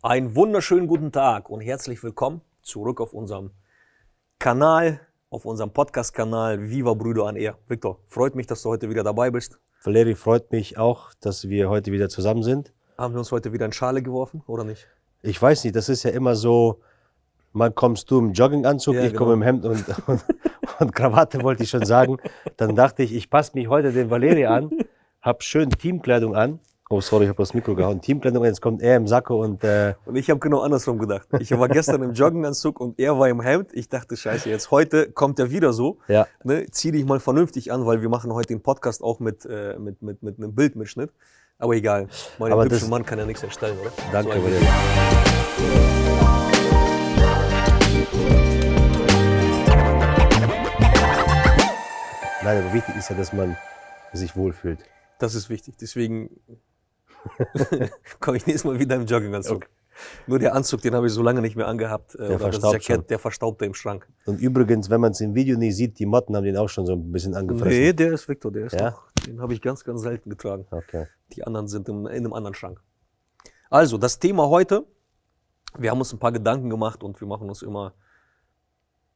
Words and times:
Einen 0.00 0.36
wunderschönen 0.36 0.86
guten 0.86 1.10
Tag 1.10 1.50
und 1.50 1.60
herzlich 1.60 2.00
willkommen 2.04 2.40
zurück 2.62 3.00
auf 3.00 3.12
unserem 3.12 3.50
Kanal, 4.38 5.00
auf 5.28 5.44
unserem 5.44 5.72
Podcast-Kanal 5.72 6.70
Viva 6.70 6.94
Brüder 6.94 7.26
an 7.26 7.34
Air. 7.34 7.58
Victor, 7.66 7.98
freut 8.06 8.36
mich, 8.36 8.46
dass 8.46 8.62
du 8.62 8.68
heute 8.68 8.88
wieder 8.88 9.02
dabei 9.02 9.32
bist. 9.32 9.58
Valeri, 9.82 10.14
freut 10.14 10.52
mich 10.52 10.78
auch, 10.78 11.12
dass 11.20 11.48
wir 11.48 11.68
heute 11.68 11.90
wieder 11.90 12.08
zusammen 12.08 12.44
sind. 12.44 12.72
Haben 12.96 13.14
wir 13.14 13.18
uns 13.18 13.32
heute 13.32 13.52
wieder 13.52 13.66
in 13.66 13.72
Schale 13.72 14.00
geworfen 14.00 14.44
oder 14.46 14.62
nicht? 14.62 14.86
Ich 15.22 15.42
weiß 15.42 15.64
nicht, 15.64 15.74
das 15.74 15.88
ist 15.88 16.04
ja 16.04 16.12
immer 16.12 16.36
so, 16.36 16.78
mal 17.52 17.72
kommst 17.72 18.08
du 18.12 18.20
im 18.20 18.32
Jogginganzug, 18.34 18.94
Ja, 18.94 19.02
ich 19.02 19.14
komme 19.14 19.32
im 19.32 19.42
Hemd 19.42 19.64
und, 19.64 19.84
und, 20.06 20.24
und 20.78 20.94
Krawatte, 20.94 21.42
wollte 21.42 21.64
ich 21.64 21.70
schon 21.70 21.84
sagen. 21.84 22.18
Dann 22.56 22.76
dachte 22.76 23.02
ich, 23.02 23.12
ich 23.12 23.30
passe 23.30 23.50
mich 23.54 23.66
heute 23.66 23.90
den 23.90 24.10
Valeri 24.10 24.46
an, 24.46 24.70
hab 25.22 25.42
schön 25.42 25.70
Teamkleidung 25.70 26.36
an. 26.36 26.60
Oh, 26.90 27.02
sorry, 27.02 27.24
ich 27.24 27.28
habe 27.28 27.36
das 27.42 27.52
Mikro 27.52 27.74
gehauen. 27.74 28.00
Teamkleidung, 28.00 28.42
jetzt 28.46 28.62
kommt 28.62 28.80
er 28.80 28.96
im 28.96 29.06
Sakko 29.06 29.42
und 29.44 29.62
äh, 29.62 29.92
Und 30.06 30.16
ich 30.16 30.30
habe 30.30 30.40
genau 30.40 30.60
andersrum 30.62 30.98
gedacht. 30.98 31.28
Ich 31.38 31.50
war 31.50 31.68
gestern 31.68 32.02
im 32.02 32.12
Jogginganzug 32.14 32.80
und 32.80 32.98
er 32.98 33.18
war 33.18 33.28
im 33.28 33.42
Hemd. 33.42 33.68
Ich 33.74 33.90
dachte, 33.90 34.16
scheiße, 34.16 34.48
jetzt 34.48 34.70
heute 34.70 35.12
kommt 35.12 35.38
er 35.38 35.50
wieder 35.50 35.74
so. 35.74 35.98
ja, 36.08 36.26
Ne, 36.44 36.64
zieh 36.70 36.90
dich 36.90 37.04
mal 37.04 37.20
vernünftig 37.20 37.72
an, 37.72 37.84
weil 37.84 38.00
wir 38.00 38.08
machen 38.08 38.32
heute 38.32 38.48
den 38.48 38.62
Podcast 38.62 39.02
auch 39.02 39.20
mit, 39.20 39.44
äh, 39.44 39.78
mit, 39.78 40.00
mit, 40.00 40.22
mit 40.22 40.38
einem 40.38 40.54
Bildmitschnitt. 40.54 41.10
Aber 41.58 41.74
egal, 41.74 42.08
mein 42.38 42.52
Aber 42.52 42.64
hübschen 42.64 42.80
das- 42.80 42.88
Mann 42.88 43.04
kann 43.04 43.18
ja 43.18 43.26
nichts 43.26 43.42
erstellen, 43.42 43.76
oder? 43.82 43.90
danke, 44.10 44.32
So 44.38 44.42
Valeri. 44.44 44.66
Nein, 52.42 52.58
aber 52.64 52.72
wichtig 52.72 52.96
ist 52.96 53.10
ja, 53.10 53.16
dass 53.16 53.32
man 53.32 53.56
sich 54.12 54.36
wohlfühlt. 54.36 54.78
Das 55.18 55.34
ist 55.34 55.50
wichtig. 55.50 55.76
Deswegen 55.80 56.30
komme 58.20 58.36
ich 58.36 58.46
nächstes 58.46 58.64
Mal 58.70 58.78
wieder 58.78 58.96
im 58.96 59.06
Jogginganzug. 59.06 59.66
Nur 60.28 60.38
der 60.38 60.54
Anzug, 60.54 60.80
den 60.82 60.94
habe 60.94 61.08
ich 61.08 61.12
so 61.12 61.22
lange 61.22 61.40
nicht 61.40 61.56
mehr 61.56 61.66
angehabt. 61.66 62.14
äh, 62.14 62.34
oder 62.34 62.50
das 62.50 62.62
Jackett, 62.62 62.82
schon. 62.82 63.06
der 63.08 63.18
verstaubte 63.18 63.64
im 63.64 63.74
Schrank. 63.74 64.08
Und 64.26 64.40
übrigens, 64.40 64.90
wenn 64.90 65.00
man 65.00 65.10
es 65.10 65.20
im 65.20 65.34
Video 65.34 65.58
nicht 65.58 65.74
sieht, 65.76 65.98
die 65.98 66.06
Motten 66.06 66.36
haben 66.36 66.44
den 66.44 66.56
auch 66.56 66.68
schon 66.68 66.86
so 66.86 66.92
ein 66.92 67.10
bisschen 67.10 67.34
angefressen. 67.34 67.68
Nee, 67.76 67.92
der 67.92 68.12
ist 68.12 68.28
Victor, 68.28 68.52
der 68.52 68.66
ist 68.66 68.74
Ja? 68.78 68.90
noch, 68.90 69.10
den 69.26 69.40
habe 69.40 69.52
ich 69.54 69.60
ganz, 69.60 69.82
ganz 69.84 70.02
selten 70.02 70.30
getragen. 70.30 70.66
Okay. 70.70 71.06
Die 71.32 71.42
anderen 71.44 71.66
sind 71.66 71.88
in 71.88 72.06
einem 72.06 72.32
anderen 72.32 72.54
Schrank. 72.54 72.80
Also, 73.70 73.98
das 73.98 74.18
Thema 74.20 74.48
heute, 74.48 74.86
wir 75.76 75.90
haben 75.90 75.98
uns 75.98 76.12
ein 76.12 76.18
paar 76.18 76.32
Gedanken 76.32 76.70
gemacht 76.70 77.02
und 77.02 77.20
wir 77.20 77.26
machen 77.26 77.48
uns 77.48 77.62
immer, 77.62 77.94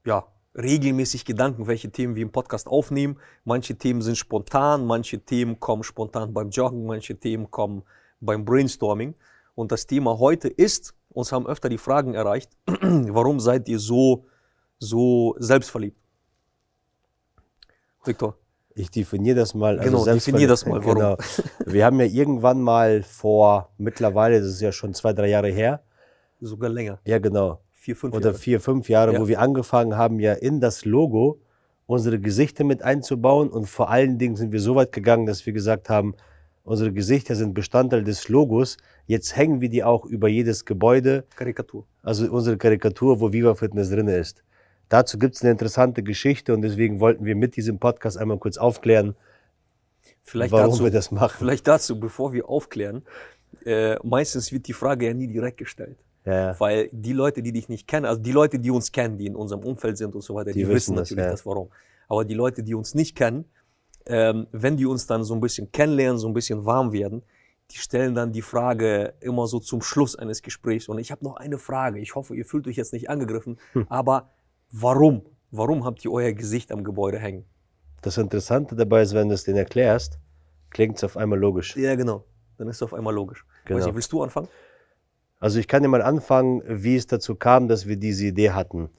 ja, 0.04 0.26
regelmäßig 0.54 1.24
Gedanken, 1.24 1.66
welche 1.66 1.90
Themen 1.90 2.14
wir 2.14 2.22
im 2.22 2.32
Podcast 2.32 2.66
aufnehmen. 2.66 3.18
Manche 3.44 3.76
Themen 3.76 4.02
sind 4.02 4.16
spontan, 4.18 4.86
manche 4.86 5.18
Themen 5.18 5.58
kommen 5.60 5.82
spontan 5.82 6.32
beim 6.34 6.50
Joggen, 6.50 6.86
manche 6.86 7.18
Themen 7.18 7.50
kommen 7.50 7.82
beim 8.20 8.44
Brainstorming. 8.44 9.14
Und 9.54 9.72
das 9.72 9.86
Thema 9.86 10.18
heute 10.18 10.48
ist, 10.48 10.94
uns 11.10 11.32
haben 11.32 11.46
öfter 11.46 11.68
die 11.68 11.78
Fragen 11.78 12.14
erreicht, 12.14 12.50
warum 12.66 13.40
seid 13.40 13.68
ihr 13.68 13.78
so, 13.78 14.26
so 14.78 15.34
selbstverliebt? 15.38 15.98
Victor, 18.04 18.36
Ich 18.74 18.90
definiere 18.90 19.36
das 19.36 19.54
mal. 19.54 19.78
also 19.78 19.90
Genau, 19.90 20.04
definier 20.04 20.48
das 20.48 20.66
mal, 20.66 20.84
warum. 20.84 20.94
Genau. 20.94 21.16
Wir 21.66 21.84
haben 21.84 22.00
ja 22.00 22.06
irgendwann 22.06 22.60
mal 22.60 23.02
vor, 23.02 23.70
mittlerweile, 23.78 24.40
das 24.40 24.48
ist 24.48 24.60
ja 24.60 24.72
schon 24.72 24.92
zwei, 24.94 25.12
drei 25.12 25.28
Jahre 25.28 25.50
her, 25.50 25.82
sogar 26.40 26.70
länger, 26.70 26.98
ja 27.04 27.18
genau, 27.18 27.60
vier, 27.82 27.96
fünf 27.96 28.14
oder 28.14 28.26
Jahre. 28.30 28.38
vier, 28.38 28.60
fünf 28.60 28.88
Jahre, 28.88 29.12
Ja. 29.14 29.20
wo 29.20 29.26
wir 29.26 29.40
angefangen 29.40 29.96
haben, 29.96 30.20
ja 30.20 30.34
in 30.34 30.60
das 30.60 30.84
Logo 30.84 31.40
unsere 31.86 32.20
Gesichter 32.20 32.62
mit 32.64 32.82
einzubauen 32.82 33.50
und 33.50 33.66
vor 33.68 33.90
allen 33.90 34.16
Dingen 34.18 34.36
sind 34.36 34.52
wir 34.52 34.60
so 34.60 34.76
weit 34.76 34.92
gegangen, 34.92 35.26
dass 35.26 35.44
wir 35.46 35.52
gesagt 35.52 35.88
haben, 35.90 36.14
unsere 36.64 36.92
Gesichter 36.92 37.34
sind 37.34 37.54
Bestandteil 37.54 38.04
des 38.04 38.28
Logos, 38.28 38.76
jetzt 39.06 39.36
hängen 39.36 39.60
wir 39.60 39.68
die 39.68 39.82
auch 39.82 40.04
über 40.06 40.28
jedes 40.28 40.64
Gebäude, 40.64 41.24
Karikatur. 41.34 41.84
also 42.04 42.30
unsere 42.30 42.56
Karikatur, 42.56 43.20
wo 43.20 43.32
Viva 43.32 43.54
Fitness 43.56 43.90
drin 43.90 44.06
ist. 44.06 44.44
Dazu 44.88 45.18
gibt 45.18 45.34
es 45.34 45.42
eine 45.42 45.50
interessante 45.50 46.02
Geschichte 46.04 46.54
und 46.54 46.62
deswegen 46.62 47.00
wollten 47.00 47.24
wir 47.24 47.34
mit 47.34 47.56
diesem 47.56 47.78
Podcast 47.80 48.16
einmal 48.16 48.38
kurz 48.38 48.58
aufklären, 48.58 49.16
Vielleicht 50.22 50.52
warum 50.52 50.70
dazu, 50.70 50.84
wir 50.84 50.90
das 50.92 51.10
machen. 51.10 51.34
vielleicht 51.38 51.66
dazu, 51.66 51.98
bevor 51.98 52.32
wir 52.32 52.48
aufklären, 52.48 53.02
äh, 53.66 53.96
meistens 54.04 54.52
wird 54.52 54.68
die 54.68 54.72
Frage 54.72 55.06
ja 55.06 55.14
nie 55.14 55.26
direkt 55.26 55.58
gestellt. 55.58 55.98
Ja. 56.24 56.58
Weil 56.60 56.88
die 56.92 57.12
Leute, 57.12 57.42
die 57.42 57.52
dich 57.52 57.68
nicht 57.68 57.86
kennen, 57.88 58.06
also 58.06 58.20
die 58.20 58.32
Leute, 58.32 58.58
die 58.58 58.70
uns 58.70 58.92
kennen, 58.92 59.18
die 59.18 59.26
in 59.26 59.34
unserem 59.34 59.64
Umfeld 59.64 59.98
sind 59.98 60.14
und 60.14 60.22
so 60.22 60.34
weiter, 60.34 60.52
die, 60.52 60.60
Die 60.60 60.68
wissen 60.68 60.94
das, 60.94 61.10
natürlich 61.10 61.24
ja. 61.24 61.30
das 61.32 61.44
Warum. 61.44 61.68
Aber 62.08 62.24
die 62.24 62.34
Leute, 62.34 62.62
die 62.62 62.74
uns 62.74 62.94
nicht 62.94 63.16
kennen, 63.16 63.44
ähm, 64.06 64.46
wenn 64.52 64.76
die 64.76 64.86
uns 64.86 65.06
dann 65.06 65.24
so 65.24 65.34
ein 65.34 65.40
bisschen 65.40 65.72
kennenlernen, 65.72 66.18
so 66.18 66.28
ein 66.28 66.34
bisschen 66.34 66.64
warm 66.64 66.92
werden, 66.92 67.22
die 67.70 67.78
stellen 67.78 68.14
dann 68.14 68.32
die 68.32 68.42
Frage 68.42 69.14
immer 69.20 69.46
so 69.46 69.58
zum 69.58 69.80
Schluss 69.82 70.14
eines 70.14 70.42
Gesprächs. 70.42 70.88
Und 70.88 70.98
ich 70.98 71.10
habe 71.10 71.24
noch 71.24 71.36
eine 71.36 71.58
Frage. 71.58 71.98
Ich 72.00 72.14
hoffe, 72.14 72.36
ihr 72.36 72.44
fühlt 72.44 72.66
euch 72.68 72.76
jetzt 72.76 72.92
nicht 72.92 73.08
angegriffen. 73.08 73.58
Hm. 73.72 73.86
Aber 73.88 74.30
warum? 74.70 75.22
Warum 75.50 75.84
habt 75.84 76.04
ihr 76.04 76.12
euer 76.12 76.32
Gesicht 76.32 76.70
am 76.70 76.84
Gebäude 76.84 77.18
hängen? 77.18 77.44
Das 78.02 78.18
Interessante 78.18 78.74
dabei 78.74 79.02
ist, 79.02 79.14
wenn 79.14 79.28
du 79.28 79.34
es 79.34 79.44
denen 79.44 79.58
erklärst, 79.58 80.18
klingt 80.70 80.96
es 80.96 81.04
auf 81.04 81.16
einmal 81.16 81.38
logisch. 81.38 81.76
Ja, 81.76 81.94
genau. 81.94 82.24
Dann 82.58 82.68
ist 82.68 82.76
es 82.76 82.82
auf 82.82 82.94
einmal 82.94 83.14
logisch. 83.14 83.46
Genau. 83.64 83.80
Weiß 83.80 83.86
ich, 83.86 83.94
willst 83.94 84.12
du 84.12 84.22
anfangen? 84.22 84.48
Also 85.42 85.58
ich 85.58 85.66
kann 85.66 85.82
dir 85.82 85.88
mal 85.88 86.02
anfangen, 86.02 86.62
wie 86.68 86.94
es 86.94 87.08
dazu 87.08 87.34
kam, 87.34 87.66
dass 87.66 87.88
wir 87.88 87.96
diese 87.96 88.26
Idee 88.26 88.52
hatten. 88.52 88.90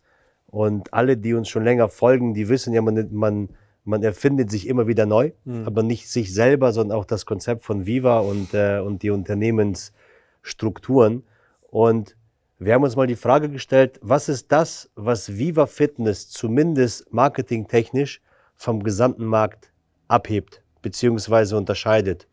Und 0.48 0.94
alle, 0.94 1.16
die 1.16 1.36
uns 1.36 1.48
schon 1.48 1.64
länger 1.64 1.88
folgen, 1.88 2.34
die 2.34 2.50
wissen 2.50 2.74
ja, 2.74 2.81
man, 2.81 3.08
man, 3.12 3.48
man 3.86 4.04
erfindet 4.04 4.52
sich 4.52 4.68
immer 4.68 4.86
wieder 4.86 5.06
neu, 5.06 5.31
Mhm. 5.46 5.66
aber 5.66 5.84
nicht 5.84 6.09
sich 6.09 6.34
selber, 6.34 6.74
sondern 6.74 6.98
auch 6.98 7.06
das 7.06 7.26
Konzept 7.26 7.64
von 7.64 7.86
Viva 7.86 8.20
und, 8.20 8.54
äh, 8.54 8.80
und 8.80 9.04
die 9.04 9.09
Unternehmensstrukturen. 9.09 11.24
Und 11.72 12.18
wir 12.60 12.74
haben 12.74 12.84
uns 12.84 12.98
mal 12.98 13.08
die 13.08 13.16
Frage 13.16 13.48
gestellt, 13.48 13.98
was 14.02 14.28
ist 14.28 14.52
das, 14.52 14.90
was 14.96 15.38
Viva 15.38 15.66
Fitness 15.66 16.30
zumindest 16.30 17.14
marketingtechnisch 17.14 18.20
vom 18.58 18.84
gesamten 18.84 19.24
Markt 19.24 19.72
abhebt 20.10 20.62
beziehungsweise 20.81 21.56
unterscheidet? 21.56 22.28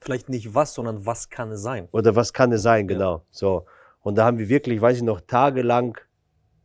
Vielleicht 0.00 0.28
nicht 0.28 0.54
was, 0.54 0.74
sondern 0.74 1.04
was 1.04 1.28
kann 1.28 1.50
es 1.50 1.62
sein? 1.62 1.88
Oder 1.92 2.16
was 2.16 2.32
kann 2.32 2.52
es 2.52 2.62
sein, 2.62 2.88
genau. 2.88 3.22
So. 3.30 3.66
Und 4.02 4.16
da 4.16 4.24
haben 4.24 4.38
wir 4.38 4.48
wirklich, 4.48 4.80
weiß 4.80 4.98
ich 4.98 5.02
noch, 5.02 5.20
tagelang 5.20 5.98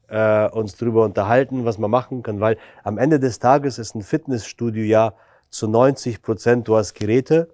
äh, 0.08 0.48
uns 0.50 0.78
drüber 0.78 1.04
unterhalten, 1.04 1.66
was 1.66 1.78
man 1.78 1.92
machen 1.92 2.24
kann, 2.24 2.40
weil 2.40 2.58
am 2.84 2.98
Ende 2.98 3.20
des 3.20 3.40
Tages 3.40 3.78
ist 3.78 3.96
ein 3.96 4.04
Fitnessstudio 4.04 4.84
ja 4.84 5.14
zu 5.50 5.68
90 5.68 6.22
Prozent, 6.22 6.68
du 6.68 6.76
hast 6.76 6.94
Geräte, 6.94 7.50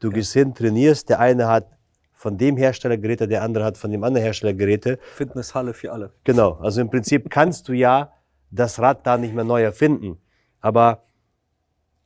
du 0.00 0.10
gehst 0.10 0.32
hin, 0.32 0.54
trainierst, 0.54 1.08
der 1.08 1.20
eine 1.20 1.48
hat 1.48 1.66
von 2.12 2.38
dem 2.38 2.56
Hersteller 2.56 2.96
Geräte, 2.96 3.28
der 3.28 3.42
andere 3.42 3.64
hat 3.64 3.76
von 3.76 3.90
dem 3.90 4.02
anderen 4.02 4.24
Hersteller 4.24 4.54
Geräte. 4.54 4.98
Fitnesshalle 5.14 5.74
für 5.74 5.92
alle. 5.92 6.12
Genau, 6.24 6.52
also 6.54 6.80
im 6.80 6.90
Prinzip 6.90 7.30
kannst 7.30 7.68
du 7.68 7.72
ja 7.72 8.12
das 8.50 8.78
Rad 8.80 9.06
da 9.06 9.18
nicht 9.18 9.34
mehr 9.34 9.44
neu 9.44 9.62
erfinden. 9.62 10.18
Aber 10.60 11.02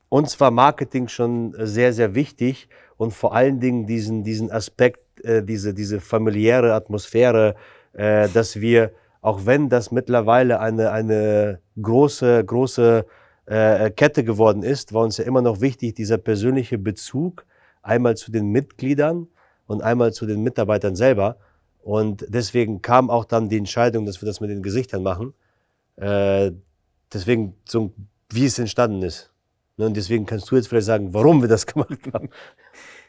uns 0.08 0.38
war 0.40 0.50
Marketing 0.50 1.06
schon 1.08 1.54
sehr, 1.56 1.92
sehr 1.92 2.14
wichtig 2.14 2.68
und 3.00 3.12
vor 3.12 3.34
allen 3.34 3.60
Dingen 3.60 3.86
diesen, 3.86 4.24
diesen 4.24 4.50
Aspekt, 4.50 5.24
äh, 5.24 5.42
diese, 5.42 5.72
diese 5.72 6.00
familiäre 6.00 6.74
Atmosphäre, 6.74 7.54
äh, 7.94 8.28
dass 8.28 8.60
wir, 8.60 8.92
auch 9.22 9.46
wenn 9.46 9.70
das 9.70 9.90
mittlerweile 9.90 10.60
eine, 10.60 10.90
eine 10.90 11.60
große, 11.80 12.44
große 12.44 13.06
äh, 13.46 13.90
Kette 13.92 14.22
geworden 14.22 14.62
ist, 14.62 14.92
war 14.92 15.04
uns 15.04 15.16
ja 15.16 15.24
immer 15.24 15.40
noch 15.40 15.62
wichtig, 15.62 15.94
dieser 15.94 16.18
persönliche 16.18 16.76
Bezug 16.76 17.46
einmal 17.80 18.18
zu 18.18 18.30
den 18.30 18.48
Mitgliedern 18.48 19.28
und 19.66 19.80
einmal 19.80 20.12
zu 20.12 20.26
den 20.26 20.42
Mitarbeitern 20.42 20.94
selber. 20.94 21.38
Und 21.82 22.26
deswegen 22.28 22.82
kam 22.82 23.08
auch 23.08 23.24
dann 23.24 23.48
die 23.48 23.56
Entscheidung, 23.56 24.04
dass 24.04 24.20
wir 24.20 24.26
das 24.26 24.42
mit 24.42 24.50
den 24.50 24.62
Gesichtern 24.62 25.02
machen. 25.02 25.32
Äh, 25.96 26.52
deswegen, 27.10 27.54
so, 27.66 27.94
wie 28.28 28.44
es 28.44 28.58
entstanden 28.58 29.00
ist. 29.00 29.29
Ne, 29.80 29.86
Und 29.86 29.96
deswegen 29.96 30.26
kannst 30.26 30.50
du 30.50 30.56
jetzt 30.56 30.68
vielleicht 30.68 30.86
sagen, 30.86 31.12
warum 31.14 31.40
wir 31.40 31.48
das 31.48 31.66
gemacht 31.72 31.98
haben. 32.12 32.28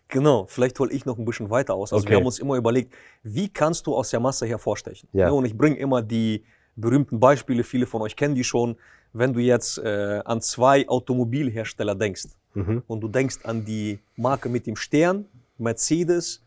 Genau, 0.07 0.45
vielleicht 0.47 0.79
hole 0.79 0.91
ich 0.93 1.05
noch 1.05 1.17
ein 1.17 1.25
bisschen 1.25 1.49
weiter 1.49 1.73
aus. 1.75 1.91
Also 1.93 2.03
Okay. 2.03 2.11
wir 2.11 2.17
haben 2.17 2.25
uns 2.25 2.39
immer 2.39 2.55
überlegt, 2.55 2.93
wie 3.23 3.49
kannst 3.49 3.85
du 3.87 3.95
aus 3.95 4.09
der 4.09 4.19
Masse 4.19 4.45
hervorstechen? 4.45 5.09
Ja. 5.13 5.27
Ne, 5.27 5.33
Und 5.33 5.45
ich 5.45 5.57
bringe 5.57 5.75
immer 5.77 6.01
die 6.01 6.43
berühmten 6.75 7.19
Beispiele, 7.19 7.63
viele 7.63 7.85
von 7.85 8.01
euch 8.01 8.15
kennen 8.15 8.35
die 8.35 8.43
schon. 8.45 8.77
Wenn 9.13 9.33
du 9.33 9.41
jetzt 9.41 9.77
äh, 9.79 10.21
an 10.23 10.39
zwei 10.41 10.87
Automobilhersteller 10.87 11.95
denkst 11.95 12.27
Mhm. 12.53 12.83
und 12.87 12.99
du 13.01 13.07
denkst 13.07 13.39
an 13.43 13.63
die 13.63 13.99
Marke 14.17 14.49
mit 14.49 14.67
dem 14.67 14.75
Stern, 14.75 15.25
Mercedes, 15.57 16.41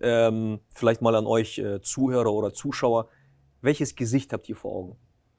ähm, 0.00 0.60
vielleicht 0.74 1.02
mal 1.02 1.14
an 1.16 1.26
euch 1.26 1.58
äh, 1.58 1.80
Zuhörer 1.82 2.32
oder 2.32 2.52
Zuschauer, 2.52 3.08
welches 3.60 3.96
Gesicht 3.96 4.32
habt 4.32 4.48
ihr 4.48 4.54
vor 4.54 4.72
Augen? 4.72 4.96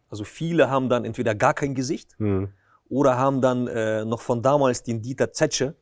Also 0.09 0.23
viele 0.25 0.69
haben 0.69 0.89
dann 0.89 1.05
entweder 1.05 1.35
gar 1.35 1.53
kein 1.53 1.73
Gesicht 1.75 2.15
Mhm. 2.19 2.49
Oder 2.89 3.17
haben 3.17 3.41
dann 3.41 3.67
äh, 3.67 4.03
noch 4.05 4.21
von 4.21 4.41
damals 4.41 4.83
den 4.83 5.01
Dieter 5.01 5.31
Zetsche. 5.31 5.75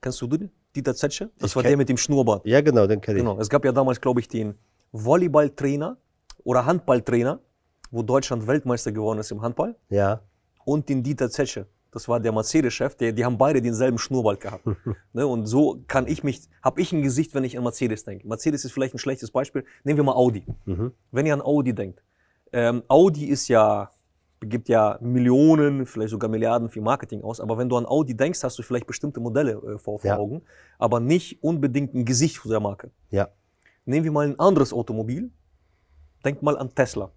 Kennst 0.00 0.20
du 0.20 0.26
den? 0.26 0.50
Dieter 0.76 0.94
Zetsche? 0.94 1.30
Das 1.38 1.50
Ich 1.50 1.56
war 1.56 1.62
der 1.62 1.76
mit 1.76 1.88
dem 1.88 1.96
Schnurrbart. 1.96 2.44
Ja, 2.46 2.60
genau, 2.60 2.86
den 2.86 3.00
kenne 3.00 3.18
ich. 3.18 3.24
Genau. 3.24 3.38
Es 3.40 3.48
gab 3.48 3.64
ja 3.64 3.72
damals, 3.72 4.00
glaube 4.00 4.20
ich, 4.20 4.28
den 4.28 4.54
Volleyballtrainer 4.92 5.96
oder 6.44 6.66
Handballtrainer, 6.66 7.40
wo 7.90 8.02
Deutschland 8.02 8.46
Weltmeister 8.46 8.92
geworden 8.92 9.18
ist 9.18 9.30
im 9.30 9.40
Handball, 9.42 9.76
Ja, 9.88 10.20
und 10.64 10.88
den 10.88 11.02
Dieter 11.02 11.30
Zetsche. 11.30 11.66
das 11.92 12.08
war 12.08 12.18
der 12.18 12.32
Mercedes-Chef, 12.32 12.96
der, 12.96 13.12
die 13.12 13.24
haben 13.24 13.38
beide 13.38 13.62
denselben 13.62 13.98
Schnurrbart 13.98 14.40
gehabt. 14.40 14.64
ne? 15.12 15.26
Und 15.26 15.46
so 15.46 15.82
kann 15.86 16.06
ich 16.08 16.24
mich, 16.24 16.42
habe 16.62 16.80
ich 16.80 16.92
ein 16.92 17.02
Gesicht, 17.02 17.34
wenn 17.34 17.44
ich 17.44 17.56
an 17.56 17.62
Mercedes 17.62 18.02
denke. 18.04 18.26
Mercedes 18.26 18.64
ist 18.64 18.72
vielleicht 18.72 18.94
ein 18.94 18.98
schlechtes 18.98 19.30
Beispiel. 19.30 19.64
Nehmen 19.84 19.98
wir 19.98 20.04
mal 20.04 20.14
Audi. 20.14 20.44
Mhm. 20.64 20.92
Wenn 21.12 21.26
ihr 21.26 21.34
an 21.34 21.42
Audi 21.42 21.72
denkt, 21.74 22.02
ähm, 22.52 22.82
Audi 22.88 23.26
ist 23.26 23.46
ja, 23.48 23.90
gibt 24.46 24.68
ja 24.68 24.98
Millionen, 25.00 25.86
vielleicht 25.86 26.10
sogar 26.10 26.28
Milliarden 26.30 26.68
für 26.68 26.80
Marketing 26.80 27.22
aus, 27.22 27.40
aber 27.40 27.58
wenn 27.58 27.68
du 27.68 27.76
an 27.76 27.86
Audi 27.86 28.16
denkst, 28.16 28.42
hast 28.42 28.58
du 28.58 28.62
vielleicht 28.62 28.86
bestimmte 28.86 29.20
Modelle 29.20 29.52
äh, 29.52 29.78
vor, 29.78 29.98
vor 29.98 30.08
Ja. 30.08 30.16
Augen, 30.18 30.42
aber 30.78 31.00
nicht 31.00 31.42
unbedingt 31.42 31.94
ein 31.94 32.04
Gesicht 32.04 32.40
der 32.44 32.60
Marke. 32.60 32.90
Ja. 33.10 33.28
Nehmen 33.84 34.04
wir 34.04 34.12
mal 34.12 34.26
ein 34.26 34.38
anderes 34.38 34.72
Automobil. 34.72 35.30
Denkt 36.24 36.42
mal 36.42 36.56
an 36.56 36.74
Tesla. 36.74 37.12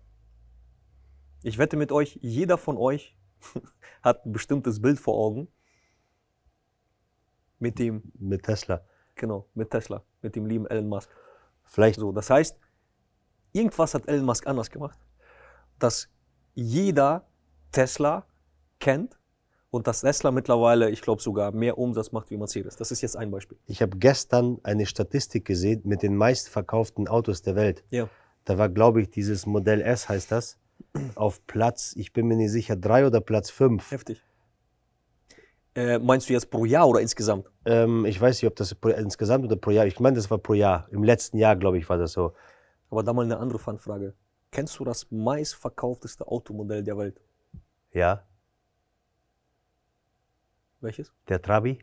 Ich 1.44 1.57
wette 1.57 1.77
mit 1.77 1.91
euch, 1.91 2.19
jeder 2.21 2.57
von 2.57 2.77
euch 2.77 3.15
hat 4.01 4.25
ein 4.25 4.31
bestimmtes 4.33 4.81
Bild 4.81 5.00
vor 5.00 5.15
Augen 5.15 5.47
mit 7.59 7.79
dem, 7.79 8.03
Mit 8.19 8.44
Tesla. 8.44 8.81
genau, 9.15 9.47
mit 9.53 9.71
Tesla, 9.71 10.03
mit 10.21 10.35
dem 10.35 10.45
lieben 10.45 10.65
Elon 10.68 10.88
Musk. 10.89 11.09
Vielleicht, 11.63 12.00
So, 12.00 12.12
das 12.12 12.29
heißt, 12.29 12.57
irgendwas 13.53 13.94
hat 13.94 14.07
Elon 14.07 14.25
Musk 14.25 14.45
anders 14.47 14.69
gemacht, 14.69 15.00
dass 15.79 16.09
jeder 16.57 17.24
Tesla 17.71 18.25
kennt 18.80 19.19
und 19.69 19.86
dass 19.86 20.01
Tesla 20.01 20.31
mittlerweile, 20.31 20.89
ich 20.89 21.01
glaube, 21.01 21.21
sogar 21.21 21.51
mehr 21.51 21.77
Umsatz 21.77 22.12
macht 22.12 22.31
wie 22.31 22.38
Mercedes. 22.38 22.75
Das 22.75 22.89
ist 22.89 23.01
jetzt 23.01 23.15
ein 23.15 23.30
Beispiel. 23.30 23.59
ich 23.68 23.83
habe 23.83 23.95
gestern 23.98 24.57
eine 24.63 24.88
Statistik 24.88 25.45
gesehen 25.45 25.81
mit 25.83 26.01
den 26.01 26.15
meistverkauften 26.15 27.07
Autos 27.07 27.44
der 27.44 27.56
Welt. 27.56 27.83
Ja. 27.92 28.09
Da 28.45 28.57
war, 28.57 28.69
glaube 28.69 29.04
ich, 29.04 29.12
dieses 29.12 29.45
Modell 29.45 29.81
S 29.81 30.09
heißt 30.09 30.31
das, 30.31 30.57
auf 31.15 31.45
Platz, 31.45 31.94
ich 31.95 32.12
bin 32.12 32.27
mir 32.27 32.38
nicht 32.38 32.51
sicher, 32.51 32.75
drei 32.75 33.06
oder 33.06 33.21
Platz 33.21 33.51
fünf. 33.51 33.92
Heftig. 33.92 34.24
Äh, 35.75 36.00
meinst 36.00 36.27
du 36.27 36.33
jetzt 36.33 36.50
pro 36.50 36.65
Jahr 36.65 36.88
oder 36.88 37.01
insgesamt? 37.01 37.45
Ähm, 37.65 38.06
ich 38.06 38.19
weiß 38.19 38.42
nicht, 38.42 38.50
ob 38.50 38.56
das 38.56 38.74
pro, 38.74 38.89
insgesamt 38.89 39.45
oder 39.45 39.57
pro 39.57 39.69
Jahr, 39.69 39.86
ich 39.86 40.00
meine, 40.00 40.15
das 40.15 40.31
war 40.31 40.39
pro 40.39 40.56
Jahr. 40.56 40.88
Im 40.89 41.03
letzten 41.03 41.38
Jahr, 41.38 41.56
glaube 41.56 41.77
ich, 41.77 41.88
war 41.88 42.00
das 42.00 42.13
so. 42.13 42.33
Aber 42.89 43.03
da 43.03 43.13
mal 43.13 43.25
eine 43.25 43.38
andere 43.38 43.60
Fanfrage. 43.60 44.15
Kennst 44.51 44.79
du 44.79 44.83
das 44.85 45.07
meistverkaufteste 45.11 46.27
Automodell 46.27 46.83
der 46.83 46.97
Welt? 46.97 47.19
Ja, 47.94 48.23
Welches? 50.81 51.11
der 51.27 51.41
Trabi. 51.41 51.79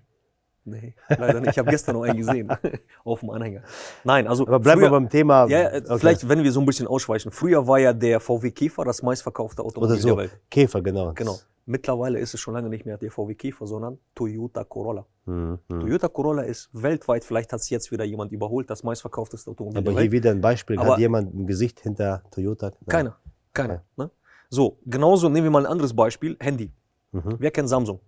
Nee, 0.67 0.95
leider 1.09 1.41
nicht. 1.41 1.51
Ich 1.51 1.59
habe 1.59 1.71
gestern 1.71 1.95
noch 1.97 2.05
einen 2.05 2.17
gesehen. 2.19 2.51
Auf 3.05 3.21
dem 3.21 3.29
Anhänger. 3.31 3.63
Nein, 4.03 4.27
also. 4.27 4.47
Aber 4.47 4.61
bleiben 4.61 4.81
wir 4.81 4.89
früher- 4.89 4.99
beim 4.99 5.11
Thema. 5.11 5.47
Ja, 5.47 5.69
äh, 5.73 5.83
Okay. 5.85 5.99
vielleicht, 5.99 6.27
wenn 6.29 6.43
wir 6.43 6.51
so 6.53 6.61
ein 6.61 6.65
bisschen 6.65 6.87
ausschweichen. 6.87 7.31
Früher 7.33 7.67
war 7.67 7.79
ja 7.79 7.93
der 7.93 8.19
VW 8.19 8.51
Käfer 8.51 8.83
das 8.85 9.03
meistverkaufte 9.03 9.63
Automobil 9.63 9.93
Oder 9.93 10.01
so. 10.01 10.09
der 10.09 10.17
Welt. 10.17 10.41
Käfer, 10.51 10.81
genau. 10.81 11.13
Genau. 11.13 11.39
Mittlerweile 11.67 12.19
ist 12.19 12.35
es 12.35 12.41
schon 12.41 12.53
lange 12.55 12.69
nicht 12.69 12.85
mehr 12.85 12.99
der 12.99 13.11
VW 13.11 13.35
Käfer, 13.35 13.67
sondern 13.67 13.99
Toyota 14.15 14.65
Corolla. 14.65 15.07
Mhm, 15.25 15.59
mhm. 15.69 15.81
Toyota 15.81 16.09
Corolla 16.09 16.43
ist 16.43 16.69
weltweit, 16.73 17.25
vielleicht 17.25 17.53
hat 17.55 17.61
es 17.61 17.71
jetzt 17.71 17.91
wieder 17.91 18.05
jemand 18.05 18.33
überholt, 18.33 18.69
das 18.69 18.83
meistverkaufteste 18.83 19.51
Automobil 19.51 19.79
Aber 19.79 20.01
hier 20.01 20.13
wieder 20.13 20.31
ein 20.31 20.43
Beispiel. 20.43 20.79
Aber- 20.79 20.93
Hat 20.93 20.99
jemand 20.99 21.35
ein 21.35 21.47
Gesicht 21.47 21.81
hinter 21.81 22.23
Toyota? 22.31 22.67
Nein. 22.71 22.77
Keiner. 22.89 23.17
Keiner. 23.55 23.83
Ne? 23.97 24.11
So, 24.51 24.79
genauso 24.85 25.29
nehmen 25.31 25.45
wir 25.45 25.51
mal 25.51 25.65
ein 25.65 25.73
anderes 25.73 25.95
Beispiel. 25.97 26.37
Handy. 26.41 26.71
Mhm. 27.13 27.37
Wer 27.39 27.51
kennt 27.51 27.69
Samsung? 27.71 28.01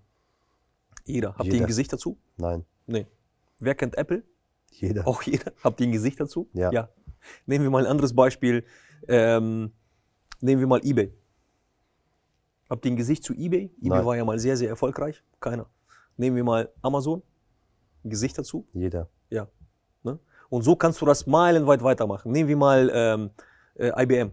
Jeder. 1.04 1.30
Habt 1.34 1.46
ihr 1.46 1.52
Jeder. 1.54 1.64
ein 1.64 1.68
Gesicht 1.68 1.92
dazu? 1.92 2.18
Nein, 2.36 2.64
Nee. 2.86 3.06
Wer 3.58 3.74
kennt 3.74 3.96
Apple? 3.96 4.22
jeder. 4.70 5.06
Auch 5.08 5.22
jeder. 5.22 5.52
Habt 5.64 5.80
ihr 5.80 5.86
ein 5.86 5.92
Gesicht 5.92 6.20
dazu? 6.20 6.50
Ja. 6.52 6.90
Nehmen 7.46 7.64
wir 7.64 7.70
mal 7.70 7.84
ein 7.86 7.90
anderes 7.90 8.14
Beispiel. 8.14 8.64
Ähm, 9.08 9.72
nehmen 10.40 10.60
wir 10.60 10.66
mal 10.66 10.80
eBay. 10.84 11.14
Habt 12.68 12.84
ihr 12.84 12.92
ein 12.92 12.96
Gesicht 12.96 13.22
zu 13.24 13.32
eBay? 13.32 13.70
eBay 13.78 13.88
Nein. 13.88 14.04
war 14.06 14.16
ja 14.16 14.24
mal 14.24 14.38
sehr, 14.38 14.56
sehr 14.56 14.68
erfolgreich. 14.68 15.22
Keiner. 15.40 15.66
Nehmen 16.16 16.36
wir 16.36 16.44
mal 16.44 16.72
Amazon. 16.82 17.22
Ein 18.04 18.10
Gesicht 18.10 18.36
dazu? 18.38 18.66
Jeder. 18.72 19.08
Ja. 19.30 19.48
Ne? 20.02 20.18
Und 20.48 20.62
so 20.62 20.76
kannst 20.76 21.00
du 21.00 21.06
das 21.06 21.26
meilenweit 21.26 21.82
weitermachen. 21.82 22.32
Nehmen 22.32 22.48
wir 22.48 22.56
mal 22.56 22.90
ähm, 22.92 23.30
äh, 23.74 24.02
IBM. 24.02 24.32